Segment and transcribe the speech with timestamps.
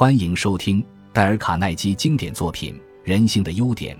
[0.00, 3.94] 欢迎收听戴尔·卡耐基经典作品《人性的优点》，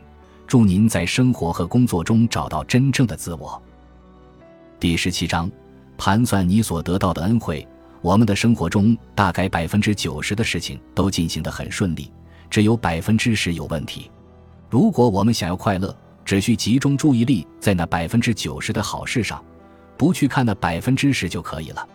[0.47, 3.63] 祝您在生活和工作中找到真正的自我。
[4.79, 5.53] 第十七章：
[5.99, 7.69] 盘算你所得到的恩惠。
[8.01, 12.11] 我们的生活中，大概百分之九十的事情都进行得很顺利，
[12.49, 14.11] 只有百分之十有问题。
[14.71, 19.45] 如果我们想要快乐，只需集中注意力在那百分之九十的好事上，
[19.99, 21.87] 不去看那百分之十就可以了。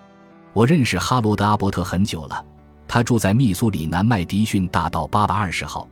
[0.54, 2.46] 我认识哈罗德·阿伯特很久了，
[2.96, 5.86] 他住在密苏里南麦迪逊大道八百二十号，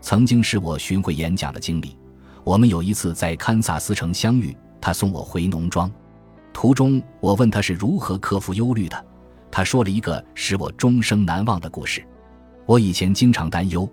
[0.00, 1.98] 曾经是我巡回演讲的经理。
[2.44, 5.92] 我们有一次在堪萨斯城相遇，他送我回农庄。
[6.54, 9.04] 途中，我问他是如何克服忧虑的。
[9.50, 12.02] 他说了一个使我终生难忘的故事。
[12.64, 13.86] 我以前经常担忧，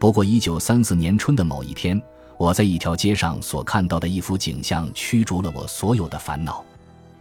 [0.00, 2.02] 不过一九三四年春的某一天，
[2.36, 6.64] 我在一条街上所看到的一幅景象驱逐了我所有的烦恼。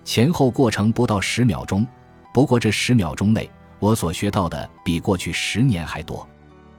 [0.04, 1.86] 前后过程不到十秒钟，
[2.34, 3.48] 不过这十秒钟内，
[3.80, 6.28] 我所学到的比过去十年还多。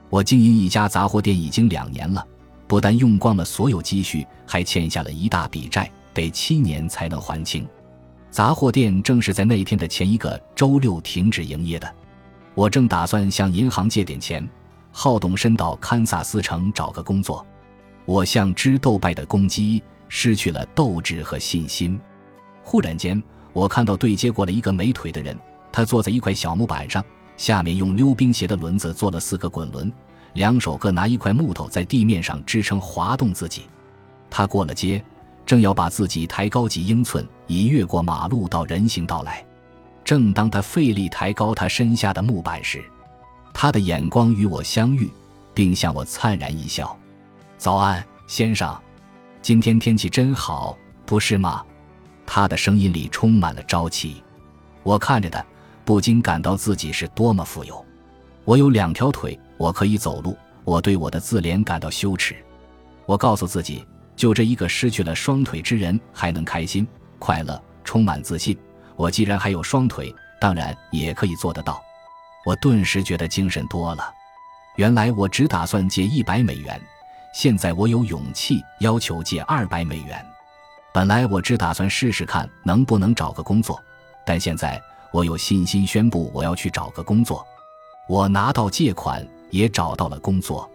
[0.09, 2.25] 我经营一家杂货店已经两年了，
[2.67, 7.67] 不但用光了所有积蓄，还欠下了一大笔债，得七年才能还清。
[8.31, 11.95] 杂货店正是在那天的前一个周六停止营业的。
[12.55, 14.47] 我正打算向银行借点钱，
[14.91, 17.45] 好动身到堪萨斯城找个工作。
[18.05, 21.99] 我像只斗败的公鸡，失去了斗志和信心。
[22.63, 23.21] 忽然间，
[23.53, 25.37] 我看到对接过来一个没腿的人，
[25.71, 27.03] 他坐在一块小木板上，
[27.37, 29.91] 下面用溜冰鞋的轮子做了四个滚轮，
[30.33, 33.63] 两手各拿一块木头在地面上支撑滑动自己。
[34.29, 35.03] 他过了街。
[35.45, 39.43] 正要把自己抬高几英寸，以越过马路到人行道来。
[40.05, 42.85] 正当他费力抬高他身下的木板时，
[43.51, 45.09] 他的眼光与我相遇，
[45.51, 46.95] 并向我灿然一笑
[47.57, 48.79] ：“早安，先生，
[49.41, 51.65] 今天天气真好，不是吗？”
[52.27, 54.21] 他的声音里充满了朝气。
[54.83, 55.43] 我看着他，
[55.89, 57.83] 不禁感到自己是多么富有。
[58.45, 60.37] 我有两条腿，我可以走路。
[60.63, 62.35] 我对我的自怜感到羞耻。
[63.07, 63.83] 我告诉自己。
[64.15, 66.87] 就这一个失去了双腿之人还能开心、
[67.17, 68.55] 快乐、充满自信。
[68.95, 71.81] 我既然还有双腿，当然也可以做得到。
[72.45, 74.13] 我顿时觉得精神多了。
[74.75, 76.79] 原来我只打算借一百美元，
[77.33, 80.23] 现在我有勇气要求借二百美元。
[80.93, 83.81] 本来我只打算试试看能不能找个工作，
[84.23, 84.79] 但现在
[85.11, 87.45] 我有信心宣布我要去找个工作。
[88.07, 90.69] 我拿到借款，也找到了工作。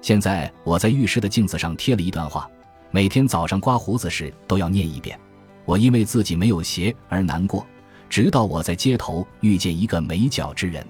[0.00, 2.48] 现在我在浴室的镜子上贴了一段话。
[2.92, 5.16] 每天早上刮胡子时都要念一遍。
[5.64, 7.64] 我因为自己没有鞋而难过，
[8.08, 10.84] 直到我在街头遇见一个没脚之人。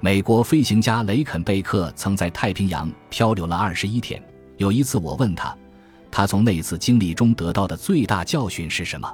[0.00, 4.22] 美国飞行家雷肯贝克曾在太平洋漂流了二十一天。
[4.56, 5.54] 有一次我问他，
[6.10, 9.12] 他从那次经历中得到的最大教训是什么？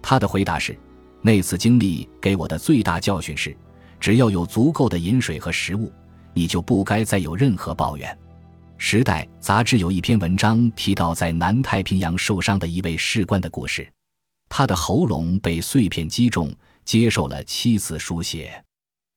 [0.00, 0.76] 他的回答是：
[1.24, 3.56] 那次经历给我的最大教训是，
[4.00, 5.90] 只要有足够的饮水和食物，
[6.34, 8.18] 你就不该再有任何抱怨。
[8.76, 13.88] 时代杂志有一篇文章提到，在南太平洋受伤的一位士官的故事。
[14.48, 16.52] 他的喉咙被碎片击中，
[16.84, 18.62] 接受了七次输血。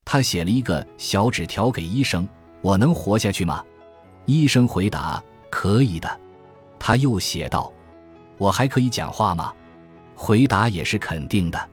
[0.05, 2.27] 他写了一个小纸条给医生
[2.61, 3.65] ：“我能活下去吗？”
[4.27, 6.19] 医生回答：“可以的。”
[6.79, 7.73] 他又写道
[8.37, 9.51] ：“我还可以讲话吗？”
[10.13, 11.69] 回答也是肯定的。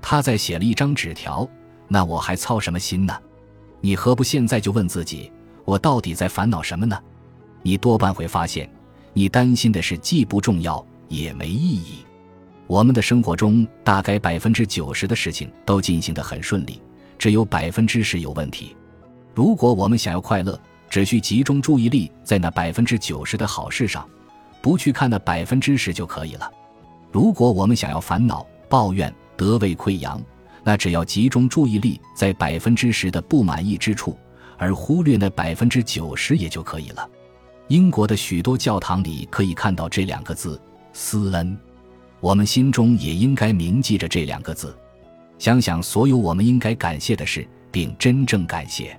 [0.00, 1.48] 他再写了一张纸条
[1.88, 3.16] ：“那我还操什么心呢？
[3.80, 5.30] 你何不现在就问自己，
[5.64, 6.98] 我到底在烦恼什么呢？”
[7.62, 8.70] 你多半会发现，
[9.12, 12.04] 你担心的事既不重要也没意义。
[12.66, 16.80] 我们的生活中，大概百分之九十的事情都进行得很顺利，
[17.18, 18.76] 只有百分之十有问题。
[19.34, 24.08] 如果我们想要快乐，只需集中注意力在那百分之九十的好事上，
[24.62, 26.50] 不去看那百分之十就可以了。
[27.10, 30.20] 如果我们想要烦恼、抱怨、得胃溃疡，
[30.64, 34.18] 那只要集中注意力在百分之十的不满意之处，
[34.56, 37.08] 而忽略那百分之九十也就可以了。
[37.68, 40.60] 英国的许多教堂里可以看到这两个字
[40.92, 41.56] “斯恩”，
[42.18, 44.76] 我们心中也应该铭记着这两个字。
[45.38, 48.92] 想想所有我们应该感谢的事，并真正感谢。《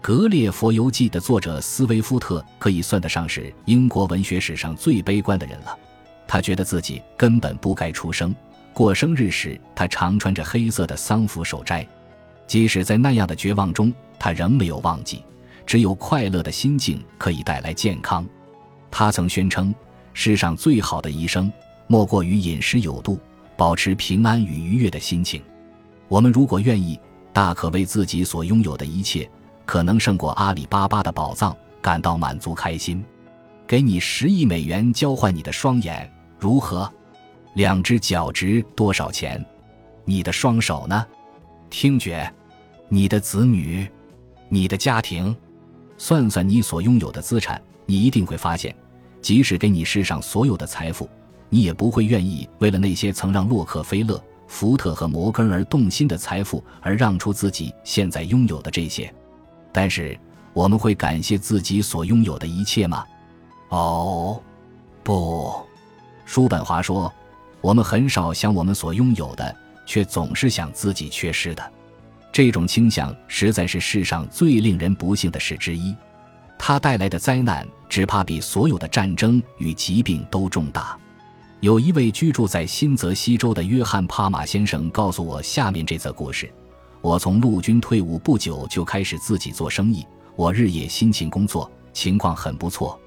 [0.00, 5.76] 格列佛游记》的作者斯威夫特可以算得上是英国文学史上最悲观的人了。
[6.28, 8.34] 他觉得自己根本不该出生。
[8.72, 11.86] 过生日时，他常穿着黑色的丧服守斋。
[12.46, 15.22] 即使在那样的绝望中，他仍没有忘记。
[15.64, 18.26] 只有快乐的心境可以带来健康。
[18.90, 19.74] 他曾宣称，
[20.12, 21.50] 世上最好的医生
[21.86, 23.18] 莫过于饮食有度，
[23.56, 25.40] 保持平安与愉悦的心情。
[26.08, 26.98] 我们如果愿意，
[27.32, 29.28] 大可为自己所拥有的一切，
[29.64, 33.02] 可能胜过阿里巴巴的宝藏，感到满足开心。
[33.66, 36.92] 给你十亿美元交换你的双眼，如何？
[37.54, 39.44] 两只脚值多少钱？
[40.04, 41.06] 你的双手呢？
[41.70, 42.30] 听觉？
[42.88, 43.88] 你的子女？
[44.48, 45.34] 你的家庭？
[45.96, 48.74] 算算你所拥有的资产，你一定会发现，
[49.20, 51.08] 即使给你世上所有的财富，
[51.48, 59.12] 你也不会愿意为了那些曾让洛克菲勒、福特和摩根而动心的财富而让出自己现在拥有的这些。
[59.70, 60.18] 但是，
[60.52, 63.04] 我们会感谢自己所拥有的一切吗？
[63.68, 64.42] 哦，
[65.04, 65.54] 不。
[66.24, 67.12] 叔本华说
[67.62, 69.56] ：“我们很少想我们所拥有的，
[69.86, 71.72] 却总是想自己缺失的。
[72.32, 75.94] 这种倾向实在是世上最令人不幸的事之一。
[76.58, 80.98] 它带来的灾难，只怕比所有的战争与疾病都重大。”
[81.60, 86.52] 有一位居住在新泽西州的约翰·帕马先生告诉我下面这则故事：
[87.00, 90.04] 我从陆军退伍不久就开始自己做生意，
[90.34, 92.98] 我日夜辛勤工作，情况很不错。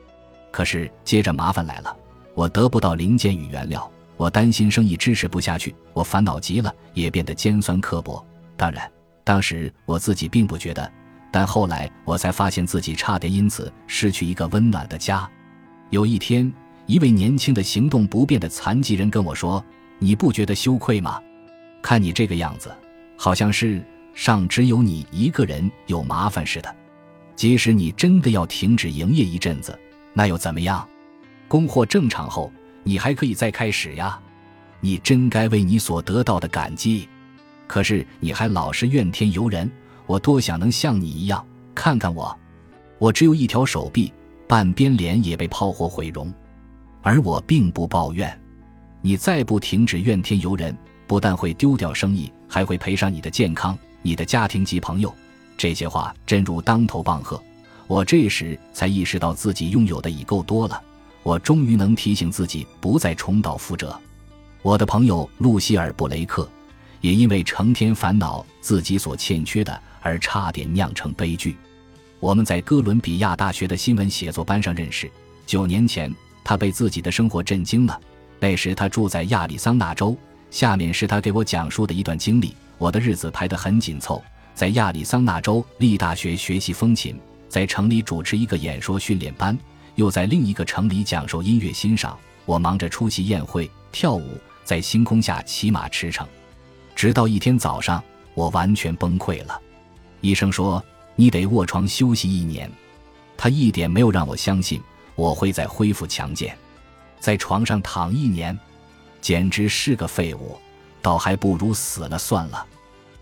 [0.51, 1.93] 可是接着麻烦来了。
[2.33, 8.25] 我得不到零件与原料，我担心生意支持不下去，我烦恼极了，也变得尖酸刻薄。
[8.55, 8.89] 当然，
[9.23, 10.89] 当时我自己并不觉得，
[11.31, 15.29] 但后来我才发现自己差点因此失去一个温暖的家。
[15.89, 16.51] 有一天，
[16.85, 19.63] 一位年轻的行动不便的残疾人跟我说
[19.99, 21.21] ：“你不觉得羞愧吗？
[21.81, 22.73] 看你这个样子，
[23.17, 23.83] 好像是
[24.13, 26.75] 上只有你一个人有麻烦似的。
[27.35, 29.77] 即使你真的要停止营业一阵子，
[30.13, 30.87] 那又怎么样？”
[31.47, 32.51] 供货正常后，
[32.85, 34.17] 你还可以再开始呀。
[34.79, 37.09] 你真该为你所得到的感激。
[37.67, 39.69] 可是你还老是怨天尤人。
[40.05, 41.43] 我多想能像你一样，
[41.73, 42.37] 看看我，
[42.99, 44.13] 我只有一条手臂，
[44.47, 46.31] 半边脸也被炮火毁容，
[47.01, 48.39] 而我并不抱怨。
[49.01, 50.77] 你再不停止怨天尤人，
[51.07, 55.11] 不但会丢掉生意，还会赔上你的健康、你的家庭及朋友。
[55.57, 57.41] 这些话真如当头棒喝。
[57.87, 60.79] 我这时才意识到自己拥有的已够多了。
[61.25, 63.99] 我终于能提醒自己不再重蹈覆辙。
[64.61, 66.47] 我的朋友露西尔·布雷克
[67.01, 71.57] 也因为成天烦恼自己所欠缺的而差点酿成悲剧。
[72.19, 75.11] 我们在哥伦比亚大学的新闻写作班上认识。
[75.47, 76.13] 九年前，
[76.43, 77.99] 他被自己的生活震惊了。
[78.39, 80.15] 那时他住在亚利桑那州。
[80.51, 82.55] 下面是他给我讲述的一段经历。
[82.77, 84.23] 我的日子排得很紧凑，
[84.53, 87.19] 在亚利桑那州立大学学习风琴，
[87.49, 89.57] 在城里主持一个演说训练班。
[89.95, 96.25] 又在另一个城里讲授音乐欣赏，我忙着出席宴会、跳舞，在星空下骑马驰骋，
[96.95, 98.03] 直到一天早上，
[98.33, 99.59] 我完全崩溃了。
[100.21, 100.83] 医生说
[101.15, 102.69] 你得卧床休息一年，
[103.37, 104.81] 他一点没有让我相信
[105.15, 106.55] 我会再恢复强健。
[107.19, 108.57] 在床上躺一年，
[109.21, 110.57] 简直是个废物，
[111.01, 112.65] 倒还不如死了算了。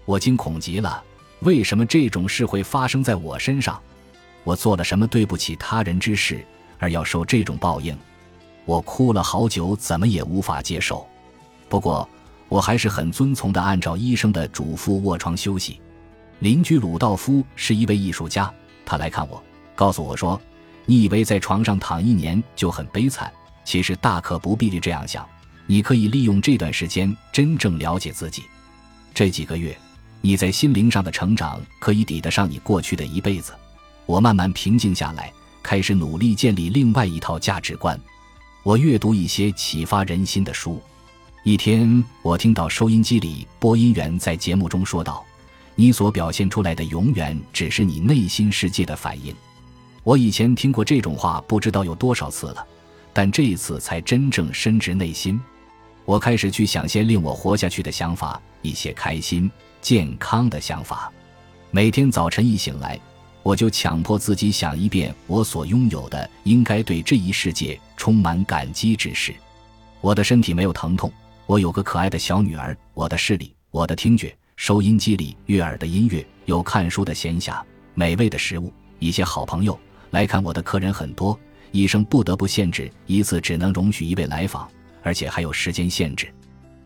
[0.05, 1.01] 我惊恐极了，
[1.41, 3.79] 为什么这种事会发生在我身上？
[4.43, 6.45] 我做了什么对不起他人之事？
[6.83, 7.97] 而要受这种报应，
[8.65, 11.07] 我哭了好久，怎么也无法接受。
[11.69, 12.07] 不过，
[12.49, 15.79] 我还是很遵从的，按照医生的嘱咐卧床休息。
[16.39, 18.53] 邻居鲁道夫是一位艺术家，
[18.85, 19.41] 他来看我，
[19.75, 20.39] 告诉我说
[20.85, 23.31] ：“你以为在床上躺一年就很悲惨？
[23.63, 25.25] 其实大可不必这样想。
[25.65, 28.43] 你可以利用这段时间真正了解自己。
[29.13, 29.73] 这几个月，
[30.19, 33.53] 你在心灵上的成长可以抵得上你过去的一辈子。”
[34.05, 35.31] 我慢慢平静下来。
[35.63, 37.99] 开始努力建立另外一套价值观。
[38.61, 40.79] 我阅读一些启发人心的书。
[41.43, 45.25] 一天，我听到收音机里播音员在节目中说道
[45.75, 49.35] ：“你所表现出来的永远只是你内心世界的反应。”
[50.03, 52.65] 我以前听过这种话不知道有多少次了，
[53.11, 55.39] 但这一次才真正深植内心。
[56.05, 59.49] 我开始去想些令我活下去的想法，一些开心、
[59.81, 61.11] 健康的想法。
[61.71, 62.99] 每天早晨一醒来。
[63.43, 69.35] 我就强迫自己想一遍我所拥有的，应该对这一世界充满感激之事。
[69.99, 71.11] 我的身体没有疼痛，
[71.45, 77.61] 我有个可爱的小女儿，我的视力，我的听觉，收音机里悦耳的音乐，有看书的闲暇，
[77.93, 79.77] 美味的食物，一些好朋友。
[80.11, 81.37] 来看我的客人很多，
[81.71, 84.69] 医生不得不限制一次只能容许一位来访，
[85.01, 86.33] 而且还有时间限制。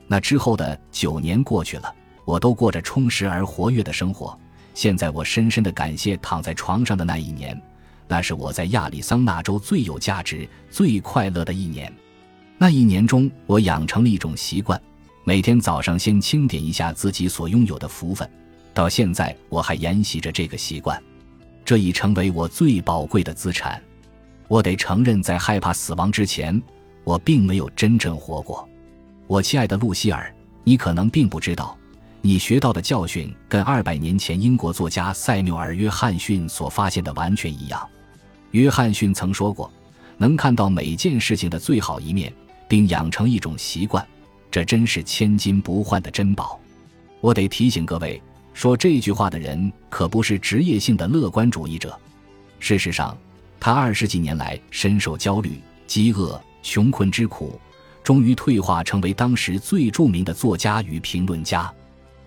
[0.07, 1.93] 那之后的九年过去了，
[2.25, 4.37] 我都过着充实而活跃的生活。
[4.77, 7.59] 现在我深深的感谢躺在床上的那一年，
[8.07, 11.91] 那是我在亚利桑那州最有价值、最快乐的一年。
[12.59, 14.79] 那一年中，我养成了一种习惯，
[15.23, 18.29] 每天早上先清点一下自己所拥有的福分。
[18.71, 21.01] 到现在，我还沿袭着这个习惯，
[21.65, 23.81] 这已成为我最宝贵的资产。
[24.47, 26.61] 我得承认，在害怕死亡之前，
[27.03, 28.69] 我并没有真正活过。
[29.25, 30.31] 我亲爱的露西尔，
[30.63, 31.75] 你可能并不知道。
[32.21, 37.87] 你学到的教训跟二百年前英国作家塞缪尔·约翰逊所发现的完全一样。
[38.51, 39.71] 约翰逊曾说过
[40.17, 42.33] ：“能看到每件事情的最好一面，
[42.67, 44.05] 并养成一种习惯，
[44.49, 46.59] 这真是千金不换的珍宝。”
[47.21, 48.21] 我得提醒各位，
[48.53, 51.97] 说这句话的人可不是职业性的乐观主义者。
[52.59, 53.17] 事实上，
[53.59, 57.59] 他二十几年来深受焦虑、饥饿、穷困之苦，
[58.03, 61.71] 终于退化成为当时最著名的作家与评论家。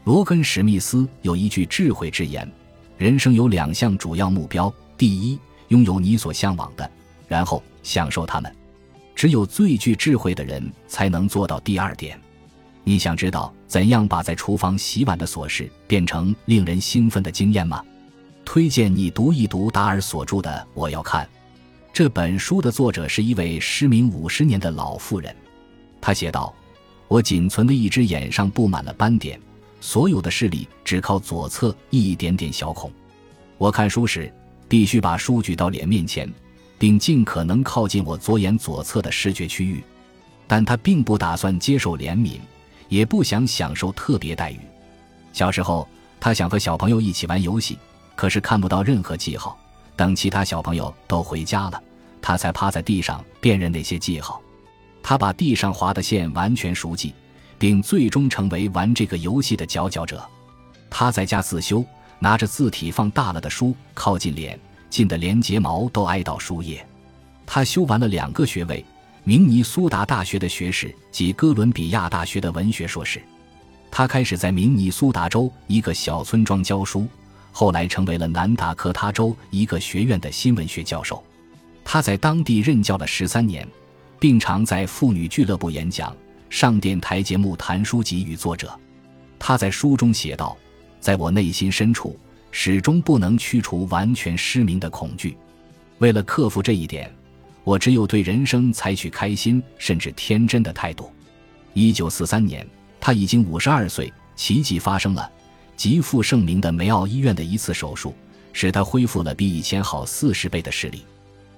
[0.04, 2.50] 罗根·史密斯有一句智慧之言：
[2.97, 5.38] 人生有两项主要目标，第一，
[5.69, 6.90] 拥有你所向往的，
[7.28, 8.54] 然后享受它们。
[9.14, 12.19] 只有最具智慧的人才能做到第二点。
[12.83, 17.85] 你想知道怎样把在厨房洗碗的琐事变成令人兴奋的经验吗？
[18.42, 21.25] 推荐你读一读达尔所著的《我要看》
[21.92, 25.37] 这本书的作者是一位失明五十年的老妇人。
[26.00, 26.54] 她写道
[27.07, 29.38] ：“我仅存的一只眼上布满了斑点，
[29.81, 32.91] 所有的视力只靠左侧一点点小孔。
[33.59, 34.33] 我看书时
[34.69, 36.31] 必须把书举到脸面前。”
[36.81, 39.85] 并尽可能靠近我左眼左侧的视觉区域，
[40.47, 42.39] 但他并不打算接受怜悯，
[42.89, 44.59] 也不想享受特别待遇。
[45.31, 45.87] 小时候，
[46.19, 47.79] 他想和小朋友一起玩游戏，
[48.17, 49.59] 可是看不到任何记号。
[49.95, 51.83] 等其他小朋友都回家了，
[52.23, 54.41] 他才趴在地上辨认那些记号。
[55.03, 57.13] 他把地上划的线完全熟记，
[57.61, 60.26] 并最终成为玩这个游戏的佼佼者。
[60.88, 61.85] 他在家自修，
[62.19, 64.59] 拿着字体放大了的书靠近脸。
[64.88, 66.85] 近的连睫毛都挨到书页。
[67.47, 68.85] 他修完了两个学位：
[69.23, 73.23] 明尼苏达大学的学士及哥伦比亚大学的文学硕士。
[73.88, 77.07] 他开始在明尼苏达州一个小村庄教书，
[77.52, 81.23] 后来成为了南达科他州一个学院的新闻学教授。
[81.85, 83.64] 他在当地任教了十三年，
[84.19, 86.17] 并常在妇女俱乐部演讲、
[86.50, 88.78] 上电台节目谈书籍与作者。
[89.38, 90.54] 他在书中写道
[91.00, 92.19] ：“在我内心深处。”
[92.52, 95.37] 始终不能去除完全失明的恐惧。
[95.99, 97.09] 为了克服这一点，
[97.62, 101.12] 我只有对人生采取开心甚至天真的态度。
[101.75, 102.66] 一九四三年，
[103.00, 105.30] 他已经五十二岁，奇迹发生了。
[105.76, 108.16] 极负盛名的梅奥医院的一次手术，
[108.52, 111.04] 使他恢复了比以前好四十倍的视力。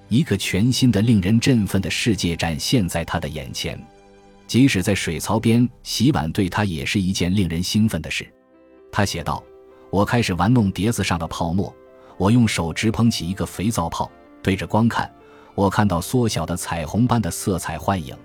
[0.09, 3.83] 一个全新的、令人振奋的世界展现在他的眼前。
[4.53, 8.31] 即使在水槽边洗碗，对他也是一件令人兴奋的事。
[8.91, 9.43] 他写道。
[9.89, 11.75] 我开始玩弄碟子上的泡沫，
[12.17, 14.11] 我用手直捧起一个肥皂泡，
[14.43, 15.11] 对着光看，
[15.55, 18.15] 我看到缩小的彩虹般的色彩幻影。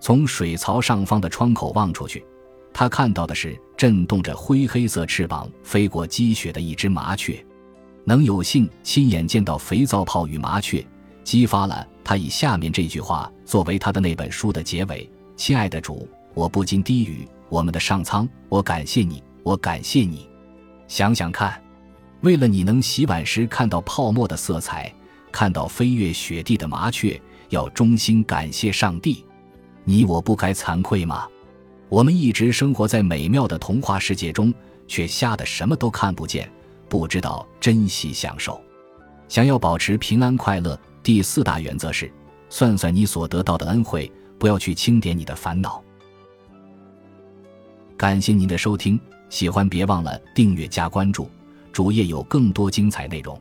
[0.00, 2.26] 从水槽上方的窗口望出去，
[2.72, 7.40] 他看到的是震动着灰黑色翅膀飞过积雪的一只麻雀。
[8.04, 10.84] 能有幸亲眼见到肥皂泡与麻雀，
[11.22, 20.28] 激发了他以下面这句话作为他的那本书的结尾：“亲爱的主，我不禁低语，我们的上苍，我感谢你，我感谢你。”
[20.86, 21.60] 想想看，
[22.20, 24.92] 为了你能洗碗时看到泡沫的色彩，
[25.30, 29.24] 看到飞越雪地的麻雀，要衷心感谢上帝。
[29.84, 31.26] 你我不该惭愧吗？
[31.88, 34.52] 我们一直生活在美妙的童话世界中，
[34.86, 36.50] 却吓得什么都看不见，
[36.88, 38.60] 不知道珍惜享受。
[39.28, 42.12] 想要保持平安快乐，第四大原则是：
[42.48, 44.10] 算算你所得到的恩惠，
[44.42, 45.80] 不要去清点你的烦恼。
[47.96, 48.98] 感谢您的收听。
[49.30, 51.30] 喜欢别忘了订阅加关注，
[51.72, 53.40] 主页有更多精彩内容。